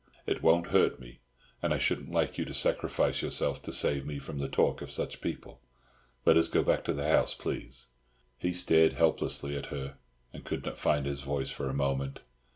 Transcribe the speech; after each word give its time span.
It 0.25 0.41
won't 0.41 0.71
hurt 0.71 0.99
me, 0.99 1.19
and 1.61 1.71
I 1.71 1.77
shouldn't 1.77 2.09
like 2.09 2.39
you 2.39 2.45
to 2.45 2.55
sacrifice 2.55 3.21
yourself 3.21 3.61
to 3.61 3.71
save 3.71 4.03
me 4.03 4.17
from 4.17 4.39
the 4.39 4.47
talk 4.49 4.81
of 4.81 4.91
such 4.91 5.21
people. 5.21 5.61
Let 6.25 6.37
us 6.37 6.47
go 6.47 6.63
back 6.63 6.83
to 6.85 6.93
the 6.93 7.07
house, 7.07 7.35
please." 7.35 7.85
He 8.39 8.51
stared 8.51 8.93
helplessly 8.93 9.55
at 9.55 9.67
her, 9.67 9.99
and 10.33 10.43
could 10.43 10.65
not 10.65 10.79
find 10.79 11.05
his 11.05 11.21
voice 11.21 11.51
for 11.51 11.69
a 11.69 11.73
moment. 11.75 12.21